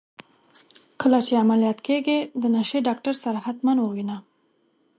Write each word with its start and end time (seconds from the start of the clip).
کله 1.01 1.19
چي 1.25 1.33
عمليات 1.43 1.79
کيږې 1.87 2.17
د 2.41 2.43
نشې 2.55 2.79
ډاکتر 2.87 3.13
سره 3.23 3.39
حتما 3.45 3.73
ووينه. 3.79 4.17